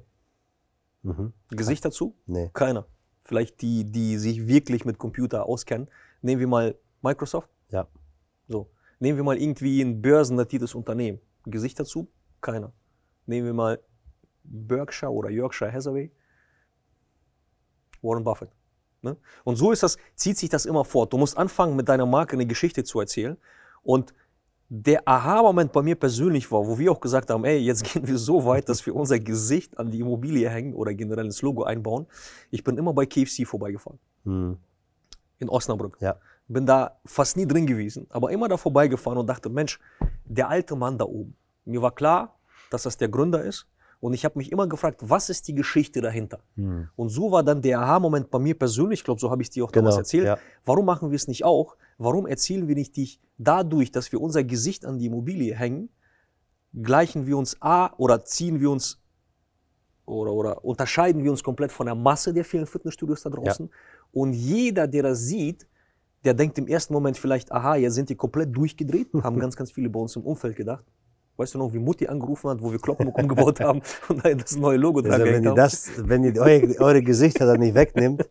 Mhm. 1.04 1.34
Gesicht 1.50 1.86
dazu? 1.86 2.16
Nee. 2.26 2.50
Keiner. 2.54 2.88
Vielleicht 3.24 3.62
die, 3.62 3.84
die 3.86 4.18
sich 4.18 4.48
wirklich 4.48 4.86
mit 4.86 4.98
Computer 4.98 5.46
auskennen. 5.46 5.88
Nehmen 6.22 6.40
wir 6.40 6.48
mal 6.48 6.76
Microsoft. 7.02 7.50
Ja. 7.70 7.88
So. 8.48 8.70
Nehmen 9.00 9.18
wir 9.18 9.24
mal 9.24 9.38
irgendwie 9.38 9.82
ein 9.82 10.02
börsennotiertes 10.02 10.76
Unternehmen. 10.76 11.20
Gesicht 11.46 11.80
dazu? 11.80 12.10
Keiner. 12.42 12.72
Nehmen 13.26 13.48
wir 13.48 13.54
mal 13.54 13.80
Berkshire 14.44 15.12
oder 15.12 15.30
Yorkshire 15.30 15.72
Hathaway. 15.72 16.12
Warren 18.04 18.24
Buffett. 18.24 18.50
Ne? 19.02 19.18
Und 19.44 19.56
so 19.56 19.72
ist 19.72 19.84
das, 19.84 19.98
zieht 20.16 20.38
sich 20.38 20.50
das 20.50 20.66
immer 20.66 20.86
fort. 20.86 21.12
Du 21.12 21.18
musst 21.18 21.38
anfangen, 21.38 21.76
mit 21.76 21.90
deiner 21.90 22.06
Marke 22.06 22.34
eine 22.34 22.46
Geschichte 22.46 22.84
zu 22.84 23.00
erzählen. 23.00 23.38
Und 23.82 24.14
der 24.70 25.08
Aha-Moment 25.08 25.72
bei 25.72 25.82
mir 25.82 25.96
persönlich 25.96 26.52
war, 26.52 26.66
wo 26.66 26.80
wir 26.80 26.92
auch 26.92 27.00
gesagt 27.02 27.30
haben, 27.30 27.44
ey, 27.46 27.58
jetzt 27.60 27.84
gehen 27.94 28.08
wir 28.08 28.18
so 28.18 28.46
weit, 28.46 28.70
dass 28.70 28.86
wir 28.86 28.96
unser 28.96 29.20
Gesicht 29.20 29.78
an 29.78 29.92
die 29.92 30.00
Immobilie 30.00 30.50
hängen 30.50 30.74
oder 30.74 30.94
generell 30.94 31.26
ins 31.26 31.42
Logo 31.42 31.64
einbauen. 31.64 32.08
Ich 32.50 32.64
bin 32.64 32.78
immer 32.78 32.94
bei 32.94 33.06
KFC 33.06 33.46
vorbeigefahren, 33.46 34.00
Mhm. 34.24 34.58
in 35.40 35.50
Osnabrück. 35.50 35.98
Ja. 36.00 36.16
Bin 36.48 36.66
da 36.66 36.98
fast 37.06 37.38
nie 37.38 37.48
drin 37.48 37.68
gewesen, 37.68 38.08
aber 38.10 38.32
immer 38.32 38.48
da 38.48 38.58
vorbeigefahren 38.58 39.18
und 39.18 39.28
dachte, 39.28 39.50
Mensch, 39.50 39.80
der 40.26 40.50
alte 40.50 40.76
Mann 40.76 40.98
da 40.98 41.06
oben. 41.06 41.36
Mir 41.66 41.82
war 41.82 41.92
klar, 41.92 42.36
dass 42.70 42.84
das 42.84 42.98
der 42.98 43.10
Gründer 43.10 43.44
ist. 43.44 43.66
Und 44.04 44.14
ich 44.14 44.26
habe 44.26 44.38
mich 44.38 44.52
immer 44.52 44.68
gefragt, 44.68 45.00
was 45.02 45.30
ist 45.30 45.48
die 45.48 45.56
Geschichte 45.56 46.02
dahinter? 46.02 46.40
Mhm. 46.58 46.90
Und 46.98 47.08
so 47.08 47.32
war 47.32 47.42
dann 47.42 47.62
der 47.62 47.80
Aha-Moment 47.80 48.30
bei 48.30 48.38
mir 48.38 48.54
persönlich, 48.54 49.00
ich 49.00 49.06
glaube, 49.06 49.22
so 49.22 49.32
habe 49.32 49.42
ich 49.42 49.50
dir 49.50 49.64
auch 49.64 49.72
damals 49.72 49.96
Genau, 49.96 50.02
erzählt. 50.02 50.26
ja. 50.26 50.38
Warum 50.66 50.84
machen 50.84 51.10
wir 51.10 51.16
es 51.16 51.30
nicht 51.30 51.46
auch? 51.46 51.78
Warum 51.98 52.28
erzählen 52.28 52.68
wir 52.68 52.76
nicht 52.76 52.98
dich 52.98 53.22
dadurch, 53.38 53.94
dass 53.94 54.12
wir 54.12 54.20
unser 54.20 54.44
Gesicht 54.44 54.86
an 54.86 55.00
die 55.00 55.06
Immobilie 55.06 55.56
hängen, 55.56 55.88
gleichen 56.82 57.28
wir 57.28 57.38
uns 57.38 57.56
A 57.62 57.94
oder 57.96 58.26
ziehen 58.26 58.60
wir 58.60 58.72
uns 58.72 59.02
oder, 60.06 60.34
oder 60.34 60.66
unterscheiden 60.66 61.24
wir 61.24 61.32
uns 61.32 61.42
komplett 61.42 61.72
von 61.72 61.86
der 61.86 61.96
Masse 61.96 62.34
der 62.34 62.44
vielen 62.44 62.66
Fitnessstudios 62.66 63.24
da 63.24 63.30
draußen. 63.30 63.70
Und 64.12 64.34
jeder, 64.34 64.86
der 64.86 65.04
das 65.04 65.20
sieht, 65.22 65.66
der 66.26 66.34
denkt 66.34 66.58
im 66.58 66.68
ersten 66.68 66.94
Moment 66.94 67.18
vielleicht, 67.18 67.54
aha, 67.54 67.78
jetzt 67.78 67.94
sind 67.94 68.10
die 68.10 68.16
komplett 68.16 68.54
durchgedreht, 68.54 69.14
haben 69.24 69.40
ganz, 69.40 69.56
ganz 69.56 69.72
viele 69.72 69.90
bei 69.90 70.02
uns 70.02 70.14
im 70.18 70.24
Umfeld 70.24 70.58
gedacht. 70.58 70.84
Weißt 71.36 71.56
du 71.56 71.58
noch, 71.58 71.74
wie 71.74 71.80
Mutti 71.80 72.08
angerufen 72.08 72.50
hat, 72.50 72.62
wo 72.62 72.72
wir 72.72 72.80
Kloppenburg 72.80 73.18
umgebaut 73.18 73.60
haben 73.60 73.82
und 74.08 74.24
da 74.24 74.34
das 74.34 74.56
neue 74.56 74.78
Logo 74.78 75.02
dran 75.02 75.14
Also, 75.14 75.26
wenn 75.26 75.44
ihr 75.44 75.54
das, 75.54 75.92
wenn 75.98 76.24
ihr 76.24 76.40
eure, 76.40 76.80
eure 76.80 77.02
Gesichter 77.02 77.46
dann 77.48 77.60
nicht 77.60 77.74
wegnimmt, 77.74 78.30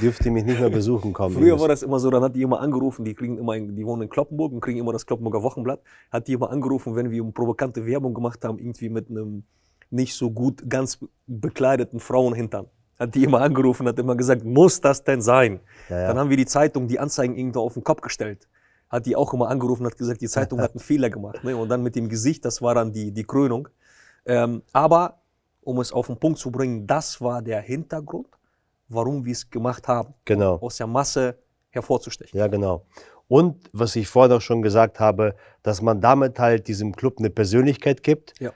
dürft 0.00 0.24
ihr 0.24 0.32
mich 0.32 0.44
nicht 0.44 0.60
mehr 0.60 0.70
besuchen 0.70 1.12
kommen. 1.12 1.34
Früher 1.34 1.58
war 1.58 1.68
das 1.68 1.82
immer 1.82 1.98
so, 1.98 2.10
dann 2.10 2.22
hat 2.22 2.34
die 2.34 2.42
immer 2.42 2.60
angerufen, 2.60 3.04
die 3.04 3.14
kriegen 3.14 3.38
immer, 3.38 3.58
die 3.58 3.84
wohnen 3.84 4.02
in 4.02 4.08
Kloppenburg 4.08 4.52
und 4.52 4.60
kriegen 4.60 4.78
immer 4.78 4.92
das 4.92 5.04
Kloppenburger 5.04 5.42
Wochenblatt, 5.42 5.80
hat 6.10 6.28
die 6.28 6.34
immer 6.34 6.50
angerufen, 6.50 6.96
wenn 6.96 7.10
wir 7.10 7.22
provokante 7.32 7.84
Werbung 7.86 8.14
gemacht 8.14 8.44
haben, 8.44 8.58
irgendwie 8.58 8.88
mit 8.88 9.10
einem 9.10 9.44
nicht 9.90 10.14
so 10.14 10.30
gut 10.30 10.68
ganz 10.70 10.98
bekleideten 11.26 12.00
Frauenhintern. 12.00 12.66
Hat 12.98 13.14
die 13.14 13.24
immer 13.24 13.40
angerufen, 13.40 13.88
hat 13.88 13.98
immer 13.98 14.14
gesagt, 14.14 14.44
muss 14.44 14.80
das 14.80 15.02
denn 15.02 15.22
sein? 15.22 15.60
Ja, 15.88 16.00
ja. 16.00 16.08
Dann 16.08 16.18
haben 16.18 16.30
wir 16.30 16.36
die 16.36 16.46
Zeitung, 16.46 16.86
die 16.86 16.98
Anzeigen 16.98 17.34
irgendwo 17.34 17.60
auf 17.60 17.74
den 17.74 17.82
Kopf 17.82 18.02
gestellt. 18.02 18.46
Hat 18.90 19.06
die 19.06 19.14
auch 19.16 19.32
immer 19.32 19.48
angerufen, 19.48 19.86
hat 19.86 19.96
gesagt, 19.96 20.20
die 20.20 20.28
Zeitung 20.28 20.60
hat 20.60 20.72
einen 20.72 20.80
Fehler 20.90 21.08
gemacht. 21.10 21.42
Ne? 21.44 21.56
Und 21.56 21.68
dann 21.68 21.82
mit 21.82 21.94
dem 21.96 22.08
Gesicht, 22.08 22.44
das 22.44 22.60
war 22.60 22.74
dann 22.74 22.92
die, 22.92 23.12
die 23.12 23.24
Krönung. 23.24 23.68
Ähm, 24.26 24.62
aber, 24.72 25.20
um 25.62 25.78
es 25.80 25.92
auf 25.92 26.08
den 26.08 26.16
Punkt 26.18 26.38
zu 26.38 26.50
bringen, 26.50 26.86
das 26.86 27.20
war 27.20 27.40
der 27.40 27.60
Hintergrund, 27.60 28.26
warum 28.88 29.24
wir 29.24 29.32
es 29.32 29.48
gemacht 29.48 29.86
haben 29.88 30.12
Genau. 30.24 30.56
aus 30.56 30.76
der 30.76 30.86
Masse 30.88 31.36
hervorzustechen. 31.70 32.36
Ja, 32.38 32.48
genau. 32.48 32.84
Und 33.28 33.70
was 33.72 33.94
ich 33.94 34.08
vorhin 34.08 34.36
auch 34.36 34.40
schon 34.40 34.60
gesagt 34.60 34.98
habe, 34.98 35.36
dass 35.62 35.80
man 35.80 36.00
damit 36.00 36.40
halt 36.40 36.66
diesem 36.66 36.94
Club 36.96 37.18
eine 37.20 37.30
Persönlichkeit 37.30 38.02
gibt, 38.02 38.34
Ja. 38.40 38.50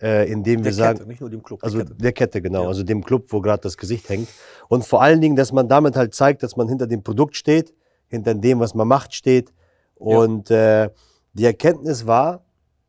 äh, 0.00 0.30
indem 0.30 0.60
wir 0.60 0.64
Der 0.66 0.72
sagen, 0.74 0.98
Kette, 0.98 1.08
nicht 1.08 1.20
nur 1.20 1.30
dem 1.30 1.42
Club. 1.42 1.64
also 1.64 1.78
der 1.78 1.86
Kette. 1.86 1.96
der 2.02 2.12
Kette, 2.12 2.42
genau, 2.42 2.62
Ja. 2.62 2.68
also 2.68 2.84
dem 2.84 3.02
Club, 3.04 3.24
wo 3.30 3.40
gerade 3.40 3.62
das 3.62 3.76
Gesicht 3.76 4.08
hängt. 4.08 4.28
Und 4.68 4.86
vor 4.86 5.02
allen 5.02 5.20
Dingen, 5.20 5.34
dass 5.34 5.50
man 5.50 5.68
damit 5.68 5.96
halt 5.96 6.14
zeigt, 6.14 6.44
dass 6.44 6.56
man 6.56 6.68
hinter 6.68 6.86
dem 6.86 7.02
Produkt 7.02 7.34
steht, 7.34 7.74
hinter 8.06 8.34
dem, 8.34 8.60
was 8.60 8.72
man 8.74 8.86
macht, 8.86 9.14
steht. 9.14 9.52
Und 10.00 10.50
äh, 10.50 10.90
die 11.34 11.44
Erkenntnis 11.44 12.06
war, 12.06 12.44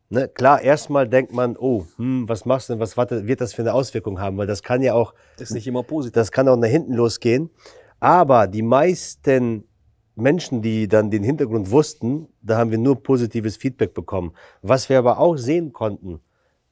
ne, 0.08 0.28
klar, 0.28 0.62
erstmal 0.62 1.08
denkt 1.08 1.32
man, 1.32 1.56
oh, 1.56 1.84
hm, 1.96 2.28
was 2.28 2.44
machst 2.46 2.68
du 2.68 2.72
denn, 2.72 2.80
was 2.80 2.96
wird 2.96 3.40
das 3.40 3.52
für 3.52 3.62
eine 3.62 3.74
Auswirkung 3.74 4.18
haben? 4.18 4.38
Weil 4.38 4.46
das 4.46 4.62
kann 4.62 4.82
ja 4.82 4.94
auch 4.94 5.14
ist 5.38 5.52
nicht 5.52 5.66
immer 5.66 5.82
positiv. 5.82 6.14
das 6.14 6.32
kann 6.32 6.48
auch 6.48 6.56
nach 6.56 6.68
hinten 6.68 6.94
losgehen. 6.94 7.50
Aber 8.00 8.46
die 8.46 8.62
meisten 8.62 9.64
Menschen, 10.14 10.62
die 10.62 10.88
dann 10.88 11.10
den 11.10 11.22
Hintergrund 11.22 11.70
wussten, 11.70 12.28
da 12.42 12.58
haben 12.58 12.70
wir 12.70 12.78
nur 12.78 13.02
positives 13.02 13.56
Feedback 13.56 13.94
bekommen. 13.94 14.32
Was 14.62 14.88
wir 14.88 14.98
aber 14.98 15.18
auch 15.18 15.36
sehen 15.36 15.72
konnten, 15.72 16.20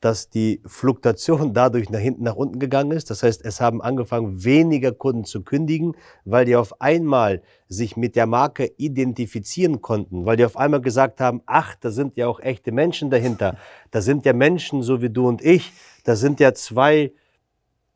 dass 0.00 0.30
die 0.30 0.60
Fluktuation 0.66 1.52
dadurch 1.54 1.90
nach 1.90 1.98
hinten 1.98 2.24
nach 2.24 2.36
unten 2.36 2.58
gegangen 2.58 2.92
ist. 2.92 3.10
Das 3.10 3.22
heißt, 3.22 3.44
es 3.44 3.60
haben 3.60 3.82
angefangen, 3.82 4.44
weniger 4.44 4.92
Kunden 4.92 5.24
zu 5.24 5.42
kündigen, 5.42 5.96
weil 6.24 6.44
die 6.44 6.56
auf 6.56 6.80
einmal 6.80 7.42
sich 7.68 7.96
mit 7.96 8.16
der 8.16 8.26
Marke 8.26 8.72
identifizieren 8.76 9.80
konnten, 9.80 10.26
weil 10.26 10.36
die 10.36 10.44
auf 10.44 10.56
einmal 10.56 10.80
gesagt 10.80 11.20
haben, 11.20 11.42
ach, 11.46 11.74
da 11.80 11.90
sind 11.90 12.16
ja 12.16 12.26
auch 12.26 12.40
echte 12.40 12.72
Menschen 12.72 13.10
dahinter. 13.10 13.56
Da 13.90 14.00
sind 14.00 14.24
ja 14.24 14.32
Menschen 14.32 14.82
so 14.82 15.02
wie 15.02 15.10
du 15.10 15.28
und 15.28 15.42
ich. 15.42 15.72
Da 16.04 16.16
sind 16.16 16.40
ja 16.40 16.54
zwei 16.54 17.12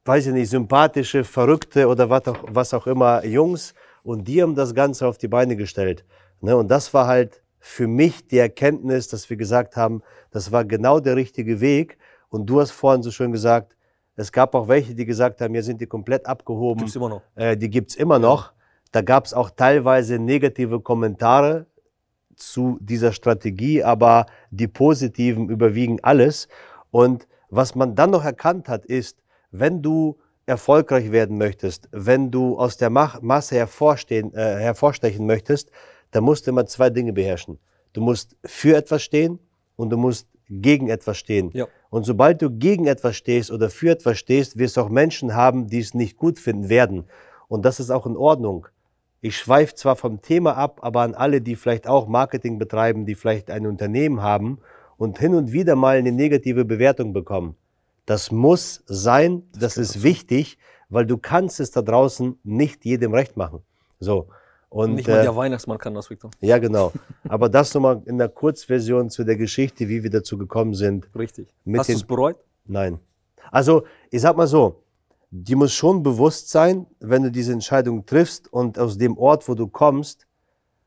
weiß 0.04 0.26
ich 0.26 0.32
nicht, 0.32 0.50
sympathische, 0.50 1.24
verrückte 1.24 1.88
oder 1.88 2.10
was 2.10 2.28
auch, 2.28 2.38
was 2.48 2.74
auch 2.74 2.86
immer 2.86 3.24
Jungs 3.24 3.74
Und 4.02 4.28
die 4.28 4.42
haben 4.42 4.54
das 4.54 4.74
Ganze 4.74 5.06
auf 5.06 5.16
die 5.18 5.28
Beine 5.28 5.56
gestellt. 5.56 6.04
Ne? 6.40 6.56
Und 6.56 6.68
das 6.68 6.92
war 6.92 7.06
halt 7.06 7.42
für 7.66 7.86
mich 7.86 8.28
die 8.28 8.36
Erkenntnis, 8.36 9.08
dass 9.08 9.30
wir 9.30 9.38
gesagt 9.38 9.74
haben, 9.74 10.02
das 10.30 10.52
war 10.52 10.66
genau 10.66 11.00
der 11.00 11.16
richtige 11.16 11.62
Weg. 11.62 11.96
Und 12.28 12.44
du 12.44 12.60
hast 12.60 12.72
vorhin 12.72 13.02
so 13.02 13.10
schön 13.10 13.32
gesagt, 13.32 13.74
es 14.16 14.30
gab 14.32 14.54
auch 14.54 14.68
welche, 14.68 14.94
die 14.94 15.06
gesagt 15.06 15.40
haben, 15.40 15.54
hier 15.54 15.62
sind 15.62 15.80
die 15.80 15.86
komplett 15.86 16.26
abgehoben. 16.26 16.80
Gibt's 16.80 16.94
immer 16.94 17.08
noch. 17.08 17.22
Äh, 17.34 17.56
die 17.56 17.70
gibt's 17.70 17.94
immer 17.94 18.18
noch. 18.18 18.52
Da 18.92 19.00
gab 19.00 19.24
es 19.24 19.32
auch 19.32 19.48
teilweise 19.48 20.18
negative 20.18 20.80
Kommentare 20.80 21.64
zu 22.36 22.76
dieser 22.82 23.12
Strategie, 23.12 23.82
aber 23.82 24.26
die 24.50 24.68
positiven 24.68 25.48
überwiegen 25.48 26.00
alles. 26.02 26.48
Und 26.90 27.26
was 27.48 27.74
man 27.74 27.94
dann 27.94 28.10
noch 28.10 28.26
erkannt 28.26 28.68
hat, 28.68 28.84
ist, 28.84 29.22
wenn 29.52 29.80
du 29.80 30.18
erfolgreich 30.44 31.12
werden 31.12 31.38
möchtest, 31.38 31.88
wenn 31.92 32.30
du 32.30 32.58
aus 32.58 32.76
der 32.76 32.90
Masse 32.90 33.56
hervorstehen, 33.56 34.34
äh, 34.34 34.56
hervorstechen 34.60 35.24
möchtest, 35.24 35.70
dann 36.14 36.22
musst 36.22 36.46
du 36.46 36.52
immer 36.52 36.64
zwei 36.64 36.90
Dinge 36.90 37.12
beherrschen. 37.12 37.58
Du 37.92 38.00
musst 38.00 38.36
für 38.44 38.76
etwas 38.76 39.02
stehen 39.02 39.40
und 39.74 39.90
du 39.90 39.96
musst 39.96 40.28
gegen 40.48 40.88
etwas 40.88 41.18
stehen. 41.18 41.50
Ja. 41.52 41.66
Und 41.90 42.04
sobald 42.04 42.40
du 42.40 42.50
gegen 42.50 42.86
etwas 42.86 43.16
stehst 43.16 43.50
oder 43.50 43.68
für 43.68 43.90
etwas 43.90 44.18
stehst, 44.18 44.56
wirst 44.56 44.76
du 44.76 44.82
auch 44.82 44.88
Menschen 44.88 45.34
haben, 45.34 45.66
die 45.66 45.80
es 45.80 45.92
nicht 45.92 46.16
gut 46.16 46.38
finden 46.38 46.68
werden. 46.68 47.06
Und 47.48 47.64
das 47.64 47.80
ist 47.80 47.90
auch 47.90 48.06
in 48.06 48.16
Ordnung. 48.16 48.68
Ich 49.22 49.36
schweife 49.36 49.74
zwar 49.74 49.96
vom 49.96 50.22
Thema 50.22 50.56
ab, 50.56 50.78
aber 50.82 51.00
an 51.00 51.16
alle, 51.16 51.40
die 51.40 51.56
vielleicht 51.56 51.88
auch 51.88 52.06
Marketing 52.06 52.58
betreiben, 52.58 53.06
die 53.06 53.16
vielleicht 53.16 53.50
ein 53.50 53.66
Unternehmen 53.66 54.22
haben 54.22 54.58
und 54.96 55.18
hin 55.18 55.34
und 55.34 55.52
wieder 55.52 55.74
mal 55.74 55.96
eine 55.96 56.12
negative 56.12 56.64
Bewertung 56.64 57.12
bekommen. 57.12 57.56
Das 58.06 58.30
muss 58.30 58.84
sein, 58.86 59.42
das, 59.52 59.74
gehört 59.74 59.88
ist 59.88 60.02
wichtig, 60.04 60.58
weil 60.90 61.06
du 61.06 61.18
kannst 61.18 61.58
es 61.58 61.72
da 61.72 61.82
draußen 61.82 62.38
nicht 62.44 62.84
jedem 62.84 63.14
recht 63.14 63.36
machen. 63.36 63.62
So. 63.98 64.28
Und, 64.74 64.96
Nicht 64.96 65.06
mal 65.06 65.20
äh, 65.20 65.22
der 65.22 65.36
Weihnachtsmann 65.36 65.78
kann 65.78 65.94
das, 65.94 66.10
Victor. 66.10 66.32
ja, 66.40 66.58
genau. 66.58 66.90
Aber 67.28 67.48
das 67.48 67.72
nochmal 67.74 68.02
in 68.06 68.18
der 68.18 68.28
Kurzversion 68.28 69.08
zu 69.08 69.22
der 69.22 69.36
Geschichte, 69.36 69.88
wie 69.88 70.02
wir 70.02 70.10
dazu 70.10 70.36
gekommen 70.36 70.74
sind. 70.74 71.08
Richtig. 71.16 71.46
Hast 71.76 71.90
du 71.90 71.92
es 71.92 72.02
bereut? 72.02 72.38
Nein. 72.66 72.98
Also, 73.52 73.84
ich 74.10 74.20
sag 74.20 74.36
mal 74.36 74.48
so, 74.48 74.82
die 75.30 75.54
muss 75.54 75.72
schon 75.72 76.02
bewusst 76.02 76.50
sein, 76.50 76.86
wenn 76.98 77.22
du 77.22 77.30
diese 77.30 77.52
Entscheidung 77.52 78.04
triffst 78.04 78.52
und 78.52 78.76
aus 78.76 78.98
dem 78.98 79.16
Ort, 79.16 79.48
wo 79.48 79.54
du 79.54 79.68
kommst, 79.68 80.26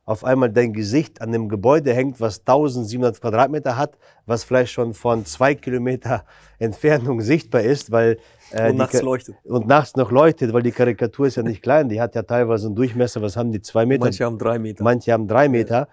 auf 0.07 0.23
einmal 0.23 0.49
dein 0.49 0.71
Gesicht 0.71 1.21
an 1.21 1.33
dem 1.33 1.49
Gebäude 1.49 1.93
hängt, 1.93 2.21
was 2.21 2.39
1700 2.39 3.19
Quadratmeter 3.19 3.75
hat, 3.75 3.97
was 4.25 4.45
vielleicht 4.45 4.71
schon 4.71 4.93
von 4.93 5.25
zwei 5.25 5.53
Kilometer 5.53 6.23
Entfernung 6.59 7.19
sichtbar 7.19 7.61
ist, 7.61 7.91
weil 7.91 8.17
äh, 8.51 8.69
Und 8.69 8.77
nachts 8.77 9.01
leuchtet. 9.01 9.35
und 9.43 9.67
nachts 9.67 9.97
noch 9.97 10.09
leuchtet, 10.09 10.53
weil 10.53 10.63
die 10.63 10.71
Karikatur 10.71 11.27
ist 11.27 11.35
ja 11.35 11.43
nicht 11.43 11.61
klein, 11.61 11.89
die 11.89 11.99
hat 11.99 12.15
ja 12.15 12.23
teilweise 12.23 12.67
einen 12.67 12.75
Durchmesser, 12.75 13.21
was 13.21 13.35
haben 13.35 13.51
die, 13.51 13.61
zwei 13.61 13.85
Meter? 13.85 14.05
Manche 14.05 14.23
haben 14.23 14.39
drei 14.39 14.57
Meter. 14.57 14.81
Manche 14.81 15.11
haben 15.11 15.27
drei 15.27 15.49
Meter. 15.49 15.89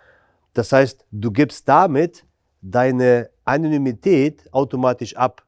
Das 0.52 0.70
heißt, 0.70 1.04
du 1.10 1.32
gibst 1.32 1.68
damit 1.68 2.24
deine 2.62 3.30
Anonymität 3.44 4.48
automatisch 4.52 5.16
ab. 5.16 5.42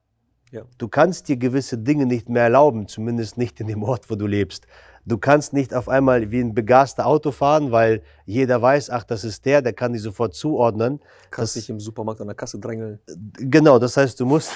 Ja. 0.50 0.62
Du 0.76 0.88
kannst 0.88 1.28
dir 1.28 1.37
gewisse 1.37 1.78
Dinge 1.78 2.04
nicht 2.04 2.28
mehr 2.28 2.42
erlauben, 2.42 2.88
zumindest 2.88 3.38
nicht 3.38 3.61
in 3.61 3.68
dem 3.68 3.85
Ort, 3.85 4.11
wo 4.11 4.16
du 4.16 4.26
lebst. 4.26 4.66
Du 5.09 5.19
kannst 5.19 5.53
nicht 5.53 5.73
auf 5.73 5.89
einmal 5.89 6.33
wie 6.33 6.41
ein 6.41 6.53
begaster 6.53 7.07
Auto 7.07 7.31
fahren, 7.31 7.71
weil 7.71 8.03
jeder 8.25 8.61
weiß, 8.61 8.91
ach, 8.91 9.05
das 9.05 9.23
ist 9.23 9.47
der, 9.47 9.63
der 9.63 9.73
kann 9.73 9.93
die 9.93 10.01
sofort 10.01 10.35
zuordnen. 10.35 11.01
Kannst 11.31 11.55
Das- 11.55 11.63
dich 11.63 11.71
im 11.71 11.79
Supermarkt 11.79 12.21
an 12.21 12.27
der 12.27 12.35
Kasse 12.35 12.59
drängeln. 12.59 12.99
Genau, 13.39 13.79
das 13.79 13.97
heißt, 13.97 14.19
du 14.19 14.27
musst, 14.27 14.51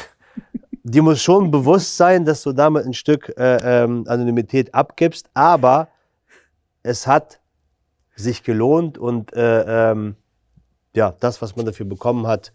dir 0.83 1.03
muss 1.03 1.23
schon 1.23 1.53
bewusst 1.53 1.97
sein, 1.97 2.25
dass 2.25 2.43
du 2.43 2.53
damit 2.53 2.85
ein 2.85 2.95
Stück 2.95 3.33
äh, 3.39 3.85
ähm, 3.85 4.05
Anonymität 4.09 4.75
abgibst, 4.75 5.31
aber 5.35 5.87
es 6.83 7.07
hat 7.07 7.39
sich 8.17 8.43
gelohnt 8.43 8.99
und 8.99 9.33
äh, 9.33 9.91
ähm, 9.93 10.17
ja, 10.97 11.15
das, 11.21 11.41
was 11.41 11.55
man 11.55 11.65
dafür 11.65 11.87
bekommen 11.87 12.27
hat, 12.27 12.53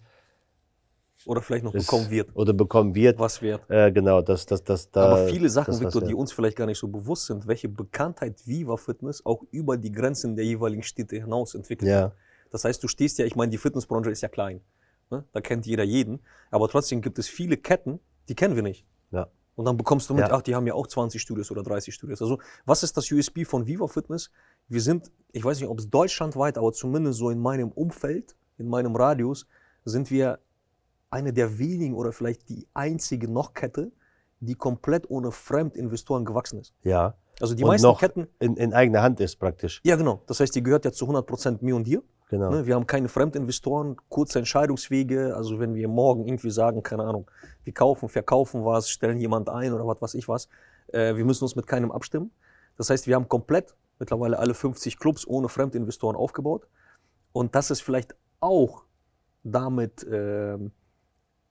Oder 1.28 1.42
vielleicht 1.42 1.64
noch 1.64 1.74
ist, 1.74 1.88
bekommen 1.88 2.10
wird. 2.10 2.30
oder 2.36 2.54
bekommen 2.54 2.94
wird, 2.96 3.18
Was 3.20 3.42
wert. 3.42 3.64
äh, 3.70 3.92
genau, 3.92 4.22
das, 4.22 4.46
das, 4.46 4.64
das, 4.64 4.92
da, 4.92 5.06
Aber 5.10 5.28
viele 5.28 5.50
Sachen, 5.50 5.72
das, 5.72 5.82
Victor, 5.82 6.02
die 6.04 6.14
uns 6.14 6.32
vielleicht 6.32 6.56
gar 6.58 6.66
nicht 6.68 6.78
so 6.78 6.88
bewusst 6.88 7.26
sind, 7.28 7.48
welche 7.48 7.68
Bekanntheit 7.70 8.46
Viva 8.46 8.78
Fitness 8.78 9.26
auch 9.26 9.44
über 9.52 9.78
die 9.78 9.92
Grenzen 9.92 10.36
der 10.36 10.46
jeweiligen 10.46 10.84
Städte 10.84 11.16
hinaus 11.16 11.56
entwickelt 11.56 11.90
Ja. 11.90 12.02
hat. 12.04 12.16
Das 12.52 12.64
heißt, 12.64 12.84
du 12.84 12.88
stehst 12.88 13.18
ja, 13.18 13.26
ich 13.26 13.36
meine, 13.36 13.50
die 13.50 13.58
Fitnessbranche 13.58 14.10
ist 14.12 14.22
ja 14.22 14.30
klein. 14.30 14.62
Ne? 15.10 15.24
Da 15.34 15.42
kennt 15.42 15.66
jeder 15.66 15.84
jeden. 15.84 16.20
Aber 16.52 16.68
trotzdem 16.70 17.02
gibt 17.02 17.20
es 17.20 17.28
viele 17.28 17.58
Ketten, 17.58 18.00
die 18.30 18.36
kennen 18.36 18.56
wir 18.56 18.64
nicht. 18.64 18.86
Ja. 19.12 19.28
Und 19.56 19.66
dann 19.66 19.78
bekommst 19.78 20.10
du 20.10 20.14
mit, 20.14 20.28
Ja. 20.28 20.34
ach, 20.34 20.42
die 20.42 20.54
haben 20.56 20.68
ja 20.68 20.74
auch 20.74 20.88
20 20.88 21.22
Studios 21.22 21.50
oder 21.52 21.64
30 21.64 21.94
Studios. 21.94 22.22
Also, 22.22 22.40
was 22.66 22.84
ist 22.84 22.96
das 22.98 23.12
USB 23.12 23.46
von 23.46 23.66
Viva 23.68 23.88
Fitness? 23.88 24.30
Wir 24.68 24.82
sind, 24.82 25.12
ich 25.32 25.44
weiß 25.44 25.60
nicht, 25.60 25.70
ob 25.70 25.80
es 25.80 25.90
deutschlandweit, 25.90 26.58
aber 26.58 26.72
zumindest 26.74 27.20
so 27.20 27.30
in 27.30 27.40
meinem 27.40 27.72
Umfeld, 27.72 28.36
in 28.58 28.68
meinem 28.68 28.96
Radius, 28.96 29.48
sind 29.86 30.10
wir 30.12 30.40
eine 31.16 31.32
der 31.32 31.58
wenigen 31.58 31.96
oder 31.96 32.12
vielleicht 32.12 32.50
die 32.50 32.68
einzige 32.74 33.32
noch 33.32 33.54
Kette, 33.54 33.92
die 34.42 34.56
komplett 34.56 35.10
ohne 35.10 35.32
Fremdinvestoren 35.32 36.26
gewachsen 36.26 36.60
ist. 36.60 36.74
Ja. 36.84 37.16
Also 37.40 37.56
die 37.56 37.64
und 37.64 37.70
meisten 37.70 37.88
noch 37.88 38.00
Ketten, 38.00 38.28
in, 38.40 38.58
in 38.58 38.74
eigener 38.74 39.02
Hand 39.02 39.20
ist 39.22 39.38
praktisch. 39.38 39.82
ja 39.84 39.96
genau, 39.96 40.22
das 40.28 40.40
heißt, 40.40 40.54
die 40.56 40.62
gehört 40.62 40.86
ja 40.86 40.92
zu 40.92 41.06
100% 41.06 41.58
mir 41.62 41.76
und 41.76 41.88
dir. 41.88 42.04
Genau. 42.30 42.50
Ne? 42.50 42.66
Wir 42.66 42.76
haben 42.76 42.88
keine 42.88 43.08
Fremdinvestoren, 43.08 43.98
kurze 44.10 44.40
Entscheidungswege. 44.40 45.36
Also 45.36 45.60
wenn 45.60 45.76
wir 45.76 45.88
morgen 45.88 46.26
irgendwie 46.26 46.50
sagen, 46.50 46.84
keine 46.84 47.04
Ahnung, 47.04 47.30
wir 47.64 47.74
kaufen, 47.74 48.10
verkaufen 48.10 48.66
was, 48.66 48.90
stellen 48.90 49.18
jemand 49.18 49.48
ein 49.48 49.74
oder 49.74 49.88
was 49.88 50.02
weiß 50.02 50.16
ich 50.16 50.28
was, 50.28 50.50
äh, 50.88 51.16
wir 51.16 51.24
müssen 51.24 51.44
uns 51.44 51.56
mit 51.56 51.68
keinem 51.68 51.92
abstimmen. 51.92 52.32
Das 52.78 52.90
heißt, 52.90 53.08
wir 53.08 53.16
haben 53.16 53.30
komplett 53.30 53.76
mittlerweile 54.00 54.40
alle 54.40 54.54
50 54.54 55.00
Clubs 55.00 55.26
ohne 55.26 55.50
Fremdinvestoren 55.50 56.16
aufgebaut. 56.16 56.68
Und 57.32 57.56
das 57.56 57.70
ist 57.70 57.82
vielleicht 57.82 58.16
auch 58.40 58.84
damit, 59.44 60.06
ähm, 60.10 60.72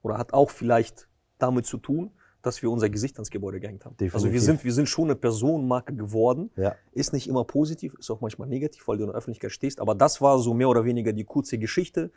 oder 0.05 0.19
hat 0.19 0.33
auch 0.33 0.51
vielleicht 0.51 1.09
damit 1.39 1.67
zu 1.67 1.79
tun, 1.79 2.13
dass 2.43 2.63
wir 2.63 2.71
unser 2.71 2.91
Gesicht 2.91 3.17
ans 3.17 3.31
Gebäude 3.31 3.59
gehängt 3.59 3.87
haben. 3.87 3.97
Also 3.99 4.11
wir 4.11 4.33
Definitiv. 4.33 4.43
sind, 4.43 4.65
wir 4.65 4.73
sind 4.75 4.89
schon 4.89 5.05
eine 5.05 5.17
Personenmarke 5.17 5.95
geworden. 5.95 6.51
Ja. 6.57 6.75
Ist 6.93 7.15
nicht 7.15 7.27
immer 7.27 7.45
positiv, 7.45 7.95
ist 7.99 8.11
auch 8.11 8.21
manchmal 8.21 8.49
negativ, 8.49 8.87
weil 8.87 8.99
du 8.99 9.05
in 9.05 9.09
der 9.09 9.17
Öffentlichkeit 9.17 9.51
stehst. 9.51 9.81
Aber 9.81 9.95
das 9.95 10.21
war 10.21 10.39
so 10.39 10.53
mehr 10.53 10.69
oder 10.69 10.85
weniger 10.85 11.13
die 11.15 11.25
kurze 11.25 11.59
Geschichte 11.59 12.13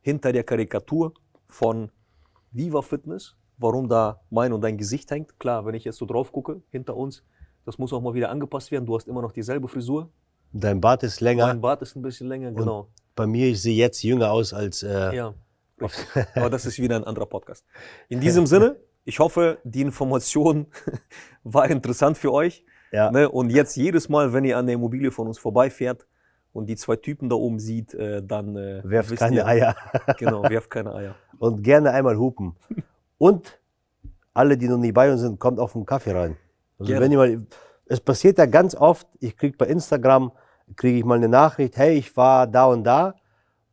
hinter 0.00 0.32
der 0.32 0.44
Karikatur 0.44 1.12
von 1.48 1.90
Viva 2.52 2.80
Fitness, 2.82 3.36
warum 3.58 3.88
da 3.88 4.20
mein 4.30 4.52
und 4.52 4.60
dein 4.60 4.78
Gesicht 4.78 5.10
hängt. 5.10 5.38
Klar, 5.40 5.66
wenn 5.66 5.74
ich 5.74 5.84
jetzt 5.84 5.98
so 5.98 6.06
drauf 6.06 6.30
gucke, 6.30 6.62
hinter 6.70 6.96
uns, 6.96 7.24
das 7.64 7.76
muss 7.78 7.92
auch 7.92 8.00
mal 8.00 8.14
wieder 8.14 8.30
angepasst 8.30 8.70
werden. 8.70 8.86
Du 8.86 8.94
hast 8.94 9.08
immer 9.08 9.22
noch 9.22 9.32
dieselbe 9.32 9.66
Frisur. 9.66 10.10
Dein 10.52 10.80
Bart 10.80 11.02
ist 11.02 11.20
länger. 11.20 11.48
Mein 11.48 11.60
Bart 11.60 11.82
ist 11.82 11.96
ein 11.96 12.02
bisschen 12.02 12.28
länger, 12.28 12.52
genau. 12.52 12.88
Bei 13.16 13.26
mir, 13.26 13.48
ich 13.48 13.60
sehe 13.60 13.76
jetzt 13.76 14.02
jünger 14.02 14.30
aus 14.30 14.52
als. 14.52 14.82
Äh, 14.82 15.16
Ja, 15.16 15.34
richtig. 15.82 16.06
Aber 16.36 16.50
das 16.50 16.66
ist 16.66 16.78
wieder 16.78 16.96
ein 16.96 17.04
anderer 17.04 17.26
Podcast. 17.26 17.64
In 18.08 18.20
diesem 18.22 18.46
Sinne, 18.46 18.76
ich 19.04 19.18
hoffe, 19.18 19.58
die 19.64 19.80
Information 19.80 20.66
war 21.44 21.68
interessant 21.68 22.18
für 22.18 22.32
euch. 22.32 22.64
Ja. 22.92 23.10
Ne? 23.10 23.28
Und 23.28 23.50
jetzt 23.50 23.76
jedes 23.76 24.08
Mal, 24.08 24.32
wenn 24.32 24.44
ihr 24.44 24.58
an 24.58 24.66
der 24.66 24.74
Immobilie 24.74 25.10
von 25.10 25.26
uns 25.26 25.38
vorbeifährt 25.38 26.06
und 26.52 26.66
die 26.66 26.76
zwei 26.76 26.96
Typen 26.96 27.28
da 27.28 27.36
oben 27.36 27.58
sieht, 27.58 27.94
äh, 27.94 28.22
dann 28.22 28.56
äh, 28.56 28.82
Werft 28.84 29.16
keine 29.16 29.36
ihr, 29.36 29.46
Eier. 29.46 29.76
Genau, 30.18 30.42
werft 30.42 30.70
keine 30.70 30.94
Eier. 30.94 31.14
Und 31.38 31.62
gerne 31.62 31.92
einmal 31.92 32.16
hupen. 32.16 32.56
Und 33.16 33.58
alle, 34.34 34.56
die 34.56 34.68
noch 34.68 34.78
nie 34.78 34.92
bei 34.92 35.10
uns 35.10 35.20
sind, 35.20 35.38
kommt 35.38 35.58
auf 35.58 35.72
den 35.72 35.86
Kaffee 35.86 36.12
rein. 36.12 36.36
Also 36.78 36.92
Gerne. 36.92 37.04
wenn 37.04 37.12
ihr 37.12 37.18
mal, 37.18 37.46
es 37.86 38.00
passiert 38.00 38.38
ja 38.38 38.46
ganz 38.46 38.74
oft, 38.74 39.06
ich 39.20 39.36
kriege 39.36 39.56
bei 39.56 39.66
Instagram, 39.66 40.32
kriege 40.76 40.98
ich 40.98 41.04
mal 41.04 41.16
eine 41.16 41.28
Nachricht, 41.28 41.76
hey, 41.76 41.96
ich 41.96 42.16
war 42.16 42.46
da 42.46 42.66
und 42.66 42.84
da 42.84 43.14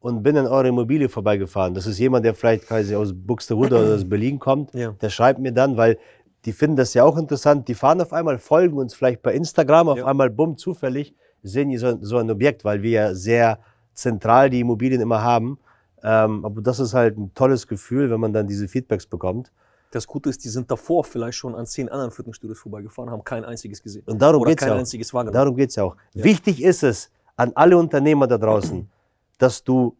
und 0.02 0.24
bin 0.24 0.38
an 0.38 0.48
eurer 0.48 0.66
Immobilie 0.66 1.10
vorbeigefahren. 1.10 1.74
Das 1.74 1.86
ist 1.86 2.00
jemand, 2.00 2.26
der 2.26 2.34
vielleicht 2.34 2.68
quasi 2.68 2.96
aus 2.96 3.12
Buxtehude 3.14 3.76
oder 3.78 3.96
aus 3.96 4.08
Berlin 4.10 4.40
kommt. 4.40 4.74
Ja. 4.74 4.92
Der 5.02 5.10
schreibt 5.10 5.40
mir 5.40 5.52
dann, 5.52 5.78
weil 5.78 5.98
die 6.46 6.54
finden 6.54 6.78
das 6.78 6.94
ja 6.94 7.04
auch 7.04 7.18
interessant. 7.18 7.68
Die 7.68 7.76
fahren 7.76 8.00
auf 8.02 8.14
einmal, 8.14 8.40
folgen 8.40 8.78
uns 8.78 8.94
vielleicht 8.94 9.22
bei 9.22 9.34
Instagram, 9.34 9.90
auf 9.90 9.98
Ja. 10.00 10.06
einmal, 10.06 10.30
bumm, 10.30 10.58
zufällig 10.58 11.14
sehen 11.44 11.70
die 11.70 11.78
so, 11.78 11.98
so 12.02 12.18
ein 12.18 12.30
Objekt, 12.30 12.66
weil 12.66 12.82
wir 12.82 12.92
ja 12.92 13.14
sehr 13.16 13.60
zentral 13.94 14.50
die 14.50 14.60
Immobilien 14.62 15.02
immer 15.02 15.22
haben. 15.22 15.58
Ähm, 16.04 16.46
aber 16.46 16.62
das 16.62 16.80
ist 16.80 16.94
halt 16.94 17.18
ein 17.18 17.34
tolles 17.34 17.68
Gefühl, 17.68 18.10
wenn 18.10 18.20
man 18.20 18.32
dann 18.32 18.48
diese 18.48 18.68
Feedbacks 18.68 19.06
bekommt. 19.06 19.52
Das 19.92 20.06
Gute 20.08 20.30
ist, 20.30 20.44
die 20.46 20.50
sind 20.50 20.70
davor 20.70 21.04
vielleicht 21.04 21.38
schon 21.38 21.56
an 21.56 21.66
zehn 21.66 21.90
anderen 21.90 22.12
Fitnessstudios 22.12 22.60
vorbeigefahren, 22.60 23.10
haben 23.10 23.24
kein 23.24 23.44
einziges 23.44 23.82
gesehen. 23.82 24.04
Und 24.06 24.22
darum 24.22 24.44
geht's 24.44 24.62
kein 24.62 24.78
ja 24.78 24.82
auch. 24.82 25.32
Darum 25.32 25.56
geht 25.56 25.72
es 25.72 25.76
ja 25.76 25.84
auch. 25.84 25.96
Wichtig 26.14 26.62
ist 26.64 26.84
es 26.84 27.10
an 27.36 27.52
alle 27.56 27.78
Unternehmer 27.78 28.28
da 28.28 28.38
draußen, 28.38 28.88
dass 29.40 29.64
du 29.64 29.98